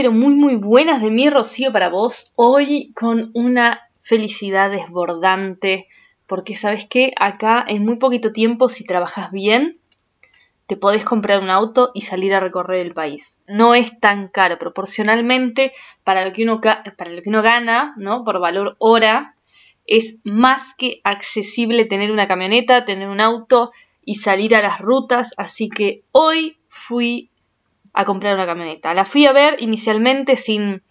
pero 0.00 0.12
muy 0.12 0.34
muy 0.34 0.56
buenas 0.56 1.02
de 1.02 1.10
mi 1.10 1.28
Rocío 1.28 1.72
para 1.72 1.90
vos. 1.90 2.32
Hoy 2.34 2.90
con 2.94 3.30
una 3.34 3.82
felicidad 3.98 4.70
desbordante, 4.70 5.88
porque 6.26 6.54
sabes 6.56 6.86
que 6.86 7.12
acá 7.18 7.62
en 7.68 7.84
muy 7.84 7.96
poquito 7.96 8.32
tiempo, 8.32 8.70
si 8.70 8.82
trabajas 8.84 9.30
bien, 9.30 9.78
te 10.66 10.78
podés 10.78 11.04
comprar 11.04 11.42
un 11.42 11.50
auto 11.50 11.90
y 11.92 12.00
salir 12.00 12.32
a 12.32 12.40
recorrer 12.40 12.80
el 12.80 12.94
país. 12.94 13.42
No 13.46 13.74
es 13.74 14.00
tan 14.00 14.28
caro 14.28 14.58
proporcionalmente 14.58 15.74
para 16.02 16.24
lo 16.24 16.32
que 16.32 16.44
uno, 16.44 16.62
para 16.62 17.10
lo 17.10 17.20
que 17.20 17.28
uno 17.28 17.42
gana, 17.42 17.92
¿no? 17.98 18.24
Por 18.24 18.40
valor 18.40 18.76
hora, 18.78 19.36
es 19.86 20.16
más 20.24 20.72
que 20.78 21.02
accesible 21.04 21.84
tener 21.84 22.10
una 22.10 22.26
camioneta, 22.26 22.86
tener 22.86 23.10
un 23.10 23.20
auto 23.20 23.70
y 24.02 24.14
salir 24.14 24.54
a 24.54 24.62
las 24.62 24.80
rutas. 24.80 25.34
Así 25.36 25.68
que 25.68 26.04
hoy 26.12 26.56
fui 26.68 27.29
a 27.92 28.04
comprar 28.04 28.34
una 28.34 28.46
camioneta. 28.46 28.94
La 28.94 29.04
fui 29.04 29.26
a 29.26 29.32
ver 29.32 29.56
inicialmente 29.60 30.36
sin, 30.36 30.82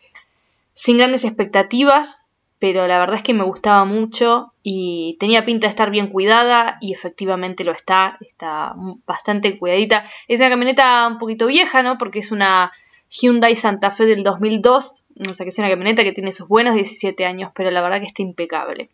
sin 0.74 0.98
grandes 0.98 1.24
expectativas, 1.24 2.30
pero 2.60 2.88
la 2.88 3.00
verdad 3.00 3.16
es 3.16 3.24
que 3.24 3.34
me 3.34 3.46
gustaba 3.46 3.86
mucho 3.86 4.54
y 4.64 5.16
tenía 5.20 5.46
pinta 5.46 5.68
de 5.68 5.72
estar 5.72 5.92
bien 5.92 6.08
cuidada 6.08 6.78
y 6.82 6.94
efectivamente 6.94 7.64
lo 7.64 7.72
está, 7.72 8.18
está 8.20 8.74
bastante 9.06 9.58
cuidadita. 9.58 10.04
Es 10.28 10.42
una 10.42 10.50
camioneta 10.50 11.08
un 11.08 11.18
poquito 11.18 11.48
vieja, 11.48 11.84
¿no? 11.84 11.98
Porque 11.98 12.20
es 12.20 12.32
una 12.32 12.74
Hyundai 13.10 13.56
Santa 13.56 13.92
Fe 13.92 14.06
del 14.06 14.24
2002, 14.24 15.06
o 15.30 15.34
sea 15.34 15.44
que 15.44 15.50
es 15.50 15.60
una 15.60 15.70
camioneta 15.70 16.04
que 16.04 16.12
tiene 16.12 16.34
sus 16.34 16.48
buenos 16.48 16.76
17 16.76 17.26
años, 17.26 17.52
pero 17.56 17.72
la 17.72 17.82
verdad 17.82 18.02
que 18.02 18.08
está 18.08 18.22
impecable. 18.22 18.90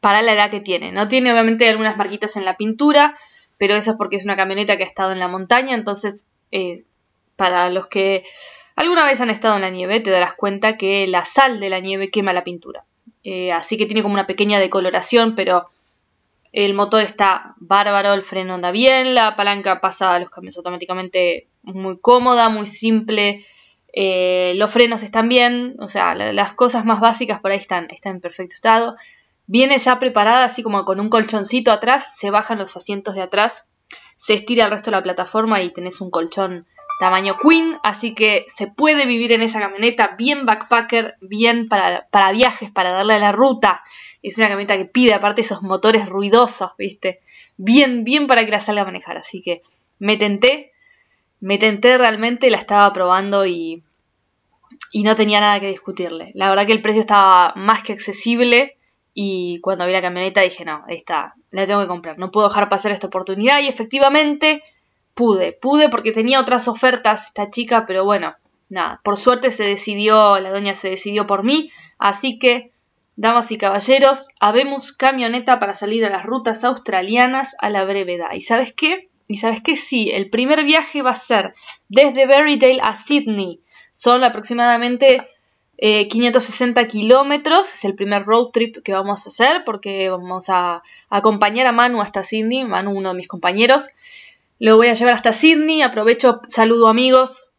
Para 0.00 0.22
la 0.22 0.32
edad 0.32 0.50
que 0.50 0.60
tiene. 0.60 0.92
No 0.92 1.08
tiene 1.08 1.32
obviamente 1.32 1.68
algunas 1.68 1.96
marquitas 1.96 2.36
en 2.36 2.44
la 2.44 2.56
pintura, 2.56 3.16
pero 3.58 3.74
eso 3.74 3.92
es 3.92 3.96
porque 3.96 4.16
es 4.16 4.24
una 4.24 4.36
camioneta 4.36 4.76
que 4.76 4.84
ha 4.84 4.86
estado 4.86 5.12
en 5.12 5.18
la 5.18 5.28
montaña, 5.28 5.74
entonces 5.74 6.26
eh, 6.52 6.84
para 7.38 7.70
los 7.70 7.86
que 7.86 8.24
alguna 8.74 9.06
vez 9.06 9.20
han 9.20 9.30
estado 9.30 9.54
en 9.54 9.62
la 9.62 9.70
nieve, 9.70 10.00
te 10.00 10.10
darás 10.10 10.34
cuenta 10.34 10.76
que 10.76 11.06
la 11.06 11.24
sal 11.24 11.60
de 11.60 11.70
la 11.70 11.78
nieve 11.78 12.10
quema 12.10 12.32
la 12.32 12.42
pintura. 12.42 12.84
Eh, 13.22 13.52
así 13.52 13.78
que 13.78 13.86
tiene 13.86 14.02
como 14.02 14.14
una 14.14 14.26
pequeña 14.26 14.58
decoloración, 14.58 15.36
pero 15.36 15.68
el 16.52 16.74
motor 16.74 17.04
está 17.04 17.54
bárbaro, 17.58 18.12
el 18.12 18.24
freno 18.24 18.54
anda 18.54 18.72
bien, 18.72 19.14
la 19.14 19.36
palanca 19.36 19.80
pasa 19.80 20.14
a 20.14 20.18
los 20.18 20.30
cambios 20.30 20.56
automáticamente 20.56 21.46
muy 21.62 21.98
cómoda, 22.00 22.48
muy 22.48 22.66
simple. 22.66 23.46
Eh, 23.92 24.54
los 24.56 24.72
frenos 24.72 25.04
están 25.04 25.28
bien, 25.28 25.76
o 25.78 25.86
sea, 25.86 26.16
las 26.16 26.54
cosas 26.54 26.84
más 26.84 26.98
básicas 26.98 27.40
por 27.40 27.52
ahí 27.52 27.58
están, 27.58 27.86
están 27.90 28.16
en 28.16 28.20
perfecto 28.20 28.54
estado. 28.54 28.96
Viene 29.46 29.78
ya 29.78 30.00
preparada, 30.00 30.44
así 30.44 30.64
como 30.64 30.84
con 30.84 30.98
un 30.98 31.08
colchoncito 31.08 31.70
atrás, 31.70 32.16
se 32.16 32.30
bajan 32.30 32.58
los 32.58 32.76
asientos 32.76 33.14
de 33.14 33.22
atrás, 33.22 33.64
se 34.16 34.34
estira 34.34 34.64
el 34.64 34.72
resto 34.72 34.90
de 34.90 34.96
la 34.96 35.02
plataforma 35.04 35.62
y 35.62 35.72
tenés 35.72 36.00
un 36.00 36.10
colchón 36.10 36.66
tamaño 36.98 37.36
Queen, 37.38 37.78
así 37.82 38.14
que 38.14 38.44
se 38.48 38.66
puede 38.66 39.06
vivir 39.06 39.32
en 39.32 39.42
esa 39.42 39.60
camioneta 39.60 40.16
bien 40.18 40.46
backpacker, 40.46 41.16
bien 41.20 41.68
para, 41.68 42.08
para, 42.10 42.32
viajes, 42.32 42.70
para 42.70 42.92
darle 42.92 43.14
a 43.14 43.18
la 43.18 43.32
ruta. 43.32 43.82
Es 44.22 44.36
una 44.38 44.48
camioneta 44.48 44.76
que 44.76 44.84
pide 44.84 45.14
aparte 45.14 45.42
esos 45.42 45.62
motores 45.62 46.06
ruidosos, 46.06 46.72
¿viste? 46.76 47.20
Bien, 47.56 48.04
bien 48.04 48.26
para 48.26 48.44
que 48.44 48.50
la 48.50 48.60
salga 48.60 48.82
a 48.82 48.86
manejar, 48.86 49.16
así 49.16 49.42
que 49.42 49.62
me 49.98 50.16
tenté, 50.16 50.70
me 51.40 51.58
tenté 51.58 51.98
realmente, 51.98 52.50
la 52.50 52.58
estaba 52.58 52.92
probando 52.92 53.46
y, 53.46 53.84
y 54.92 55.02
no 55.02 55.14
tenía 55.16 55.40
nada 55.40 55.60
que 55.60 55.68
discutirle. 55.68 56.32
La 56.34 56.50
verdad 56.50 56.66
que 56.66 56.72
el 56.72 56.82
precio 56.82 57.00
estaba 57.00 57.52
más 57.56 57.82
que 57.82 57.92
accesible 57.92 58.76
y 59.14 59.60
cuando 59.60 59.86
vi 59.86 59.92
la 59.92 60.02
camioneta 60.02 60.40
dije, 60.40 60.64
no, 60.64 60.84
esta 60.88 61.34
la 61.50 61.66
tengo 61.66 61.80
que 61.80 61.88
comprar, 61.88 62.18
no 62.18 62.30
puedo 62.30 62.48
dejar 62.48 62.68
pasar 62.68 62.92
esta 62.92 63.06
oportunidad 63.06 63.60
y 63.60 63.68
efectivamente 63.68 64.62
pude, 65.18 65.50
pude 65.52 65.88
porque 65.88 66.12
tenía 66.12 66.38
otras 66.38 66.68
ofertas 66.68 67.26
esta 67.26 67.50
chica, 67.50 67.86
pero 67.86 68.04
bueno, 68.04 68.36
nada, 68.68 69.00
por 69.02 69.16
suerte 69.16 69.50
se 69.50 69.64
decidió, 69.64 70.38
la 70.38 70.52
doña 70.52 70.76
se 70.76 70.90
decidió 70.90 71.26
por 71.26 71.42
mí, 71.42 71.72
así 71.98 72.38
que, 72.38 72.70
damas 73.16 73.50
y 73.50 73.58
caballeros, 73.58 74.28
habemos 74.38 74.92
camioneta 74.92 75.58
para 75.58 75.74
salir 75.74 76.04
a 76.04 76.08
las 76.08 76.24
rutas 76.24 76.62
australianas 76.62 77.56
a 77.58 77.68
la 77.68 77.84
brevedad. 77.84 78.32
¿Y 78.32 78.42
sabes 78.42 78.72
qué? 78.72 79.08
¿Y 79.26 79.38
sabes 79.38 79.60
qué? 79.60 79.74
Sí, 79.74 80.12
el 80.12 80.30
primer 80.30 80.62
viaje 80.62 81.02
va 81.02 81.10
a 81.10 81.16
ser 81.16 81.52
desde 81.88 82.26
Berrydale 82.26 82.78
a 82.80 82.94
Sydney. 82.94 83.58
Son 83.90 84.22
aproximadamente 84.22 85.26
560 85.78 86.80
eh, 86.80 86.86
kilómetros. 86.86 87.74
Es 87.74 87.84
el 87.84 87.96
primer 87.96 88.24
road 88.24 88.50
trip 88.52 88.76
que 88.84 88.92
vamos 88.92 89.26
a 89.26 89.30
hacer 89.30 89.64
porque 89.66 90.10
vamos 90.10 90.48
a 90.48 90.84
acompañar 91.10 91.66
a 91.66 91.72
Manu 91.72 92.00
hasta 92.00 92.22
Sydney. 92.22 92.64
Manu, 92.64 92.92
uno 92.92 93.08
de 93.08 93.16
mis 93.16 93.26
compañeros. 93.26 93.88
Lo 94.58 94.76
voy 94.76 94.88
a 94.88 94.94
llevar 94.94 95.14
hasta 95.14 95.32
Sydney, 95.32 95.82
aprovecho, 95.82 96.40
saludo 96.48 96.88
amigos, 96.88 97.52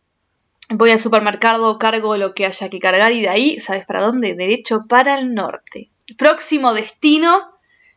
voy 0.69 0.91
al 0.91 0.99
supermercado, 0.99 1.79
cargo 1.79 2.17
lo 2.17 2.33
que 2.33 2.45
haya 2.45 2.69
que 2.69 2.79
cargar 2.79 3.13
y 3.13 3.21
de 3.21 3.29
ahí, 3.29 3.59
¿sabes 3.59 3.85
para 3.85 4.01
dónde? 4.01 4.35
Derecho 4.35 4.85
para 4.87 5.17
el 5.17 5.33
norte. 5.33 5.91
Próximo 6.17 6.73
destino 6.73 7.39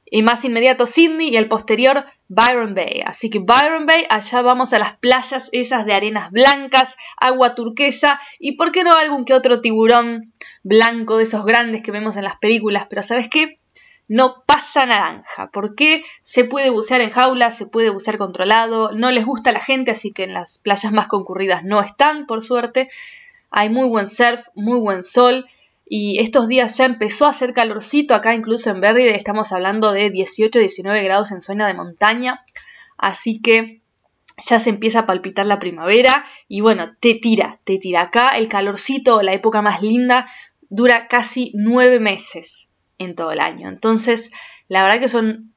y 0.04 0.22
más 0.22 0.44
inmediato 0.44 0.86
Sydney 0.86 1.30
y 1.30 1.36
el 1.36 1.48
posterior 1.48 2.04
Byron 2.28 2.74
Bay. 2.74 3.02
Así 3.04 3.28
que 3.28 3.40
Byron 3.40 3.86
Bay, 3.86 4.04
allá 4.08 4.42
vamos 4.42 4.72
a 4.72 4.78
las 4.78 4.96
playas 4.98 5.48
esas 5.50 5.84
de 5.84 5.94
arenas 5.94 6.30
blancas, 6.30 6.96
agua 7.16 7.54
turquesa 7.54 8.20
y 8.38 8.52
por 8.52 8.70
qué 8.70 8.84
no 8.84 8.92
algún 8.92 9.24
que 9.24 9.34
otro 9.34 9.60
tiburón 9.60 10.32
blanco 10.62 11.16
de 11.16 11.24
esos 11.24 11.44
grandes 11.44 11.82
que 11.82 11.90
vemos 11.90 12.16
en 12.16 12.24
las 12.24 12.36
películas. 12.36 12.86
Pero 12.88 13.02
¿sabes 13.02 13.28
qué? 13.28 13.58
No 14.12 14.44
pasa 14.44 14.84
naranja. 14.84 15.48
porque 15.54 16.04
se 16.20 16.44
puede 16.44 16.68
bucear 16.68 17.00
en 17.00 17.08
jaula, 17.08 17.50
se 17.50 17.64
puede 17.64 17.88
bucear 17.88 18.18
controlado? 18.18 18.92
No 18.92 19.10
les 19.10 19.24
gusta 19.24 19.52
la 19.52 19.60
gente, 19.60 19.90
así 19.90 20.12
que 20.12 20.24
en 20.24 20.34
las 20.34 20.58
playas 20.58 20.92
más 20.92 21.06
concurridas 21.06 21.64
no 21.64 21.80
están, 21.80 22.26
por 22.26 22.42
suerte. 22.42 22.90
Hay 23.50 23.70
muy 23.70 23.88
buen 23.88 24.06
surf, 24.06 24.48
muy 24.54 24.78
buen 24.78 25.02
sol. 25.02 25.46
Y 25.88 26.20
estos 26.20 26.46
días 26.46 26.76
ya 26.76 26.84
empezó 26.84 27.24
a 27.24 27.30
hacer 27.30 27.54
calorcito 27.54 28.14
acá, 28.14 28.34
incluso 28.34 28.68
en 28.68 28.82
Berry, 28.82 29.08
estamos 29.08 29.50
hablando 29.50 29.92
de 29.92 30.12
18-19 30.12 31.04
grados 31.04 31.32
en 31.32 31.40
zona 31.40 31.66
de 31.66 31.72
montaña. 31.72 32.44
Así 32.98 33.40
que 33.40 33.80
ya 34.36 34.60
se 34.60 34.68
empieza 34.68 35.00
a 35.00 35.06
palpitar 35.06 35.46
la 35.46 35.58
primavera 35.58 36.26
y 36.48 36.60
bueno, 36.60 36.96
te 37.00 37.14
tira, 37.14 37.60
te 37.64 37.78
tira. 37.78 38.02
Acá 38.02 38.28
el 38.36 38.48
calorcito, 38.48 39.22
la 39.22 39.32
época 39.32 39.62
más 39.62 39.80
linda, 39.80 40.30
dura 40.68 41.08
casi 41.08 41.50
nueve 41.54 41.98
meses 41.98 42.68
en 42.98 43.14
todo 43.14 43.32
el 43.32 43.40
año. 43.40 43.68
Entonces, 43.68 44.30
la 44.68 44.82
verdad 44.82 45.00
que 45.00 45.08
son, 45.08 45.52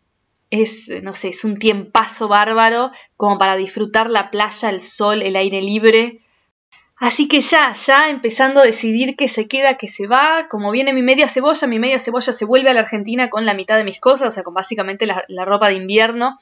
es, 0.49 0.89
no 1.03 1.13
sé, 1.13 1.29
es 1.29 1.43
un 1.43 1.57
tiempazo 1.57 2.27
bárbaro 2.27 2.91
como 3.17 3.37
para 3.37 3.55
disfrutar 3.55 4.09
la 4.09 4.31
playa, 4.31 4.69
el 4.69 4.81
sol, 4.81 5.21
el 5.21 5.35
aire 5.35 5.61
libre. 5.61 6.21
Así 6.97 7.27
que 7.27 7.41
ya, 7.41 7.73
ya 7.73 8.09
empezando 8.09 8.61
a 8.61 8.65
decidir 8.65 9.17
qué 9.17 9.27
se 9.27 9.47
queda, 9.47 9.77
qué 9.77 9.87
se 9.87 10.07
va. 10.07 10.47
Como 10.49 10.71
viene 10.71 10.93
mi 10.93 11.01
media 11.01 11.27
cebolla, 11.27 11.67
mi 11.67 11.79
media 11.79 11.99
cebolla 11.99 12.31
se 12.31 12.45
vuelve 12.45 12.69
a 12.69 12.73
la 12.73 12.81
Argentina 12.81 13.29
con 13.29 13.45
la 13.45 13.53
mitad 13.53 13.77
de 13.77 13.83
mis 13.83 13.99
cosas, 13.99 14.29
o 14.29 14.31
sea, 14.31 14.43
con 14.43 14.53
básicamente 14.53 15.05
la, 15.05 15.45
ropa 15.45 15.67
de 15.67 15.75
invierno 15.75 16.37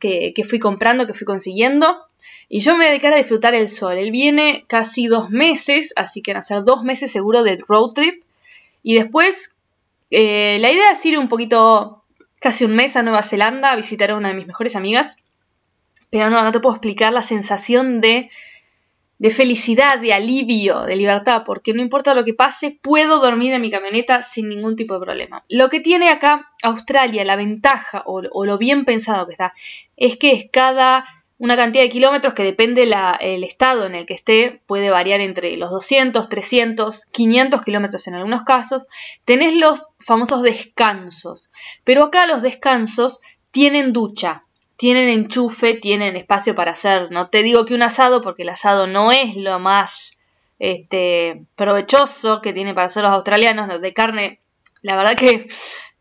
que, 0.00 0.32
que, 0.34 0.42
fui 0.42 0.58
comprando, 0.58 1.06
que 1.06 1.14
fui 1.14 1.24
consiguiendo. 1.24 2.04
Y 2.48 2.60
yo 2.60 2.72
me 2.72 2.78
voy 2.78 2.86
a 2.86 2.90
dedicar 2.90 3.14
a 3.14 3.18
disfrutar 3.18 3.54
el 3.54 3.68
sol. 3.68 3.96
Él 3.96 4.10
viene 4.10 4.64
casi 4.66 5.06
dos 5.06 5.30
meses, 5.30 5.92
así 5.96 6.20
que 6.20 6.32
van 6.32 6.40
a 6.40 6.42
ser 6.42 6.64
dos 6.64 6.82
meses 6.82 7.12
seguro 7.12 7.44
de 7.44 7.56
road 7.66 7.92
trip. 7.94 8.24
Y 8.82 8.96
después 8.96 9.56
eh, 10.12 10.58
la 10.60 10.70
idea 10.70 10.92
es 10.92 11.04
ir 11.06 11.18
un 11.18 11.28
poquito, 11.28 12.04
casi 12.40 12.64
un 12.64 12.74
mes 12.74 12.96
a 12.96 13.02
Nueva 13.02 13.22
Zelanda 13.22 13.72
a 13.72 13.76
visitar 13.76 14.10
a 14.10 14.16
una 14.16 14.28
de 14.28 14.34
mis 14.34 14.46
mejores 14.46 14.76
amigas. 14.76 15.16
Pero 16.10 16.28
no, 16.28 16.42
no 16.42 16.52
te 16.52 16.60
puedo 16.60 16.74
explicar 16.74 17.12
la 17.12 17.22
sensación 17.22 18.00
de, 18.02 18.30
de 19.18 19.30
felicidad, 19.30 19.98
de 19.98 20.12
alivio, 20.12 20.82
de 20.82 20.96
libertad, 20.96 21.42
porque 21.46 21.72
no 21.72 21.80
importa 21.80 22.12
lo 22.12 22.24
que 22.24 22.34
pase, 22.34 22.78
puedo 22.82 23.18
dormir 23.18 23.54
en 23.54 23.62
mi 23.62 23.70
camioneta 23.70 24.20
sin 24.20 24.48
ningún 24.48 24.76
tipo 24.76 24.94
de 24.94 25.00
problema. 25.00 25.44
Lo 25.48 25.70
que 25.70 25.80
tiene 25.80 26.10
acá 26.10 26.52
Australia, 26.62 27.24
la 27.24 27.36
ventaja 27.36 28.02
o, 28.04 28.20
o 28.30 28.44
lo 28.44 28.58
bien 28.58 28.84
pensado 28.84 29.26
que 29.26 29.32
está, 29.32 29.54
es 29.96 30.16
que 30.16 30.32
es 30.32 30.46
cada 30.52 31.04
una 31.42 31.56
cantidad 31.56 31.82
de 31.82 31.88
kilómetros 31.88 32.34
que 32.34 32.44
depende 32.44 32.84
el 32.84 33.42
estado 33.42 33.86
en 33.86 33.96
el 33.96 34.06
que 34.06 34.14
esté, 34.14 34.62
puede 34.66 34.90
variar 34.90 35.18
entre 35.20 35.56
los 35.56 35.72
200, 35.72 36.28
300, 36.28 37.06
500 37.06 37.62
kilómetros 37.64 38.06
en 38.06 38.14
algunos 38.14 38.44
casos. 38.44 38.86
Tenés 39.24 39.56
los 39.56 39.88
famosos 39.98 40.42
descansos, 40.42 41.50
pero 41.82 42.04
acá 42.04 42.28
los 42.28 42.42
descansos 42.42 43.22
tienen 43.50 43.92
ducha, 43.92 44.44
tienen 44.76 45.08
enchufe, 45.08 45.74
tienen 45.74 46.14
espacio 46.14 46.54
para 46.54 46.70
hacer. 46.70 47.10
No 47.10 47.28
te 47.28 47.42
digo 47.42 47.64
que 47.64 47.74
un 47.74 47.82
asado, 47.82 48.22
porque 48.22 48.44
el 48.44 48.50
asado 48.50 48.86
no 48.86 49.10
es 49.10 49.34
lo 49.34 49.58
más 49.58 50.16
este, 50.60 51.44
provechoso 51.56 52.40
que 52.40 52.52
tiene 52.52 52.72
para 52.72 52.86
hacer 52.86 53.02
los 53.02 53.10
australianos, 53.10 53.66
los 53.66 53.80
de 53.80 53.92
carne, 53.92 54.40
la 54.80 54.94
verdad 54.94 55.16
que 55.16 55.48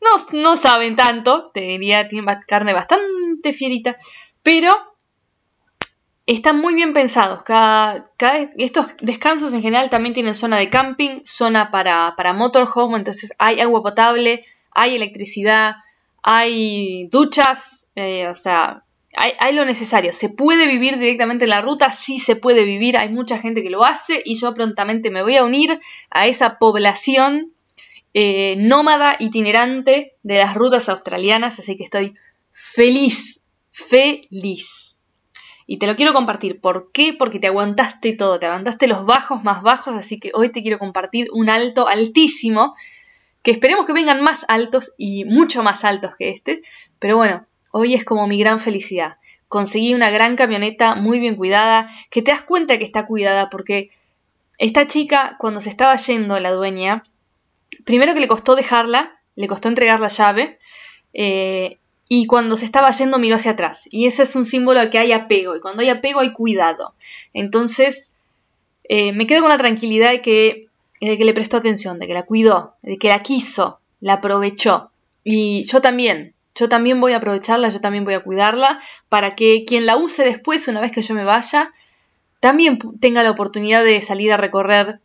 no, 0.02 0.40
no 0.40 0.56
saben 0.56 0.96
tanto, 0.96 1.50
te 1.52 1.62
diría, 1.62 2.08
tienen 2.08 2.28
carne 2.48 2.76
bastante 2.76 3.54
fierita, 3.54 3.98
pero 4.44 4.91
están 6.26 6.60
muy 6.60 6.74
bien 6.74 6.94
pensados. 6.94 7.44
Cada, 7.44 8.06
estos 8.58 8.98
descansos 9.02 9.54
en 9.54 9.62
general 9.62 9.90
también 9.90 10.14
tienen 10.14 10.36
zona 10.36 10.58
de 10.58 10.70
camping, 10.70 11.22
zona 11.26 11.72
para, 11.72 12.14
para 12.16 12.34
motorhome, 12.34 12.98
entonces 12.98 13.34
hay 13.38 13.60
agua 13.60 13.82
potable, 13.82 14.46
hay 14.72 14.96
electricidad, 14.96 15.76
hay 16.22 17.08
duchas, 17.08 17.90
eh, 17.96 18.28
o 18.28 18.36
sea, 18.36 18.84
hay, 19.14 19.54
lo 19.54 19.66
necesario. 19.66 20.14
¿Se 20.14 20.30
puede 20.30 20.68
vivir 20.68 20.98
directamente 20.98 21.44
en 21.44 21.50
la 21.50 21.62
ruta? 21.62 21.92
Sí 21.92 22.20
se 22.20 22.36
puede 22.36 22.64
vivir. 22.64 22.98
Hay 22.98 23.10
mucha 23.10 23.38
gente 23.38 23.62
que 23.62 23.70
lo 23.70 23.84
hace 23.84 24.22
y 24.24 24.36
yo 24.36 24.54
prontamente 24.54 25.10
me 25.10 25.22
voy 25.22 25.36
a 25.36 25.44
unir 25.44 25.80
a 26.10 26.28
esa 26.28 26.58
población 26.58 27.52
eh, 28.14 28.56
nómada 28.58 29.18
itinerante 29.20 30.14
de 30.24 30.38
las 30.38 30.54
rutas 30.54 30.88
australianas. 30.88 31.60
Así 31.60 31.76
que 31.76 31.84
estoy 31.84 32.14
feliz, 32.54 33.42
feliz. 33.70 34.91
Y 35.72 35.78
te 35.78 35.88
lo 35.88 35.96
quiero 35.96 36.14
compartir. 36.14 36.60
¿Por 36.60 36.92
qué? 36.92 37.14
Porque 37.18 37.40
te 37.40 37.48
aguantaste 37.48 38.14
todo. 38.14 38.40
Te 38.40 38.46
aguantaste 38.48 38.88
los 38.88 39.06
bajos 39.06 39.44
más 39.44 39.62
bajos. 39.62 39.96
Así 39.96 40.20
que 40.20 40.32
hoy 40.34 40.50
te 40.50 40.62
quiero 40.62 40.80
compartir 40.80 41.28
un 41.32 41.50
alto 41.50 41.88
altísimo. 41.88 42.76
Que 43.42 43.52
esperemos 43.52 43.86
que 43.86 43.94
vengan 43.94 44.22
más 44.22 44.46
altos 44.50 44.94
y 44.98 45.24
mucho 45.26 45.64
más 45.64 45.86
altos 45.86 46.12
que 46.18 46.30
este. 46.30 46.62
Pero 47.00 47.16
bueno, 47.16 47.46
Hoy 47.72 47.94
es 47.94 48.04
como 48.04 48.28
mi 48.28 48.38
gran 48.38 48.60
felicidad. 48.60 49.18
Conseguí 49.48 49.94
una 49.94 50.10
gran 50.10 50.36
camioneta 50.36 50.96
muy 50.96 51.20
bien 51.20 51.36
cuidada, 51.36 51.90
que 52.10 52.22
te 52.22 52.32
das 52.32 52.42
cuenta 52.42 52.78
que 52.78 52.86
está 52.86 53.06
cuidada 53.06 53.50
porque 53.50 53.90
esta 54.58 54.88
chica 54.88 55.38
cuando 55.40 55.62
se 55.62 55.70
estaba 55.70 55.96
yendo 55.96 56.40
la 56.40 56.52
dueña, 56.52 57.04
primero 57.86 58.14
que 58.14 58.20
le 58.20 58.28
costó 58.28 58.56
dejarla, 58.56 59.20
le 59.36 59.48
costó 59.48 59.70
entregar 59.70 60.02
la 60.02 60.10
llave, 60.10 60.60
eh, 61.14 61.80
y 62.14 62.26
cuando 62.26 62.58
se 62.58 62.66
estaba 62.66 62.92
yendo 62.92 63.20
miró 63.20 63.38
hacia 63.38 63.52
atrás. 63.52 63.84
Y 63.90 64.06
ese 64.06 64.24
es 64.24 64.36
un 64.36 64.44
símbolo 64.44 64.82
de 64.82 64.90
que 64.90 64.98
hay 64.98 65.14
apego, 65.14 65.56
y 65.56 65.62
cuando 65.62 65.82
hay 65.82 65.88
apego 65.88 66.20
hay 66.20 66.34
cuidado. 66.34 66.94
Entonces, 67.34 68.14
eh, 68.84 69.14
me 69.14 69.26
quedo 69.26 69.40
con 69.40 69.50
la 69.50 69.58
tranquilidad 69.58 70.12
de 70.12 70.22
que, 70.22 70.68
de 71.00 71.18
que 71.18 71.24
le 71.24 71.34
prestó 71.34 71.56
atención, 71.56 72.00
de 72.00 72.08
que 72.08 72.14
la 72.14 72.24
cuidó, 72.24 72.76
de 72.82 72.98
que 72.98 73.08
la 73.08 73.24
quiso, 73.24 73.80
la 74.02 74.16
aprovechó. 74.16 74.92
Y 75.24 75.64
yo 75.64 75.80
también, 75.80 76.34
yo 76.54 76.68
también 76.68 77.00
voy 77.00 77.14
a 77.14 77.18
aprovecharla, 77.20 77.70
yo 77.70 77.80
también 77.80 78.04
voy 78.04 78.16
a 78.16 78.20
cuidarla, 78.20 78.82
para 79.08 79.34
que 79.34 79.64
quien 79.66 79.86
la 79.86 79.96
use 79.96 80.26
después, 80.26 80.68
una 80.68 80.82
vez 80.82 80.92
que 80.92 81.02
yo 81.02 81.16
me 81.16 81.24
vaya, 81.24 81.72
también 82.42 82.78
tenga 83.00 83.24
la 83.24 83.32
oportunidad 83.32 83.86
de 83.86 84.02
salir 84.02 84.34
a 84.34 84.38
recorrer 84.38 85.00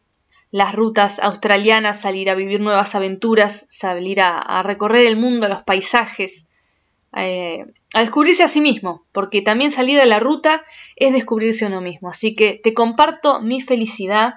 las 0.50 0.74
rutas 0.74 1.20
australianas, 1.20 2.00
salir 2.00 2.30
a 2.30 2.34
vivir 2.34 2.60
nuevas 2.60 2.96
aventuras, 2.96 3.66
salir 3.68 4.20
a, 4.20 4.60
recorrer 4.64 5.06
el 5.06 5.16
mundo, 5.16 5.48
los 5.48 5.62
paisajes, 5.62 6.45
eh, 7.16 7.64
a 7.94 8.00
descubrirse 8.00 8.42
a 8.42 8.48
sí 8.48 8.60
mismo, 8.60 9.06
porque 9.12 9.40
también 9.40 9.70
salir 9.70 10.00
a 10.00 10.04
la 10.04 10.20
ruta 10.20 10.62
es 10.96 11.12
descubrirse 11.12 11.64
a 11.64 11.68
uno 11.68 11.80
mismo. 11.80 12.10
Así 12.10 12.34
que 12.34 12.60
te 12.62 12.74
comparto 12.74 13.40
mi 13.40 13.60
felicidad. 13.60 14.34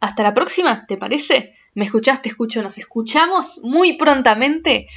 Hasta 0.00 0.22
la 0.22 0.34
próxima, 0.34 0.84
¿te 0.86 0.98
parece? 0.98 1.54
¿Me 1.74 1.86
escuchaste? 1.86 2.28
Escucho, 2.28 2.62
nos 2.62 2.76
escuchamos 2.76 3.60
muy 3.62 3.94
prontamente. 3.94 4.88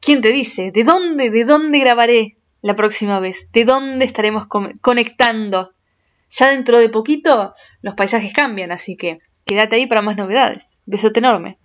¿Quién 0.00 0.22
te 0.22 0.32
dice? 0.32 0.70
¿De 0.70 0.82
dónde? 0.82 1.30
¿De 1.30 1.44
dónde 1.44 1.78
grabaré 1.78 2.38
la 2.62 2.74
próxima 2.74 3.20
vez? 3.20 3.48
¿De 3.52 3.66
dónde 3.66 4.06
estaremos 4.06 4.46
conectando? 4.80 5.74
Ya 6.30 6.50
dentro 6.50 6.78
de 6.78 6.88
poquito 6.88 7.52
los 7.82 7.94
paisajes 7.94 8.32
cambian, 8.32 8.72
así 8.72 8.96
que 8.96 9.18
quédate 9.44 9.76
ahí 9.76 9.86
para 9.86 10.00
más 10.00 10.16
novedades. 10.16 10.80
Besote 10.86 11.20
enorme. 11.20 11.58